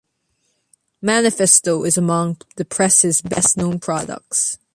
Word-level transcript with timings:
Manifesto 1.03 1.83
is 1.85 1.95
among 1.95 2.37
the 2.55 2.65
press's 2.65 3.21
best-known 3.21 3.79
products. 3.79 4.57